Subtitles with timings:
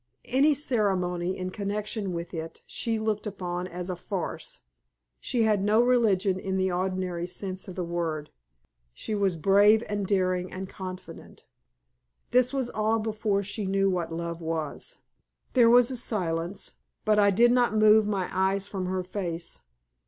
[0.25, 4.61] Any ceremony in connection with it she looked upon as a farce.
[5.19, 8.31] She had no religion in the ordinary sense of the word.
[8.95, 11.45] She was brave and daring and confident.
[12.31, 14.97] This was all before she knew what love was."
[15.53, 19.61] There was a silence, but I did not move my eyes from her face.